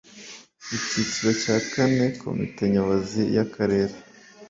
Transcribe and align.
icyiciro 0.77 1.29
cya 1.41 1.55
kane 1.71 2.05
komite 2.21 2.63
nyobozi 2.73 3.21
yakarere 3.35 3.95